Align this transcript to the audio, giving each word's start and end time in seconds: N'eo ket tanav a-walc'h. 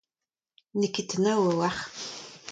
N'eo 0.77 0.91
ket 0.93 1.07
tanav 1.09 1.37
a-walc'h. 1.49 1.83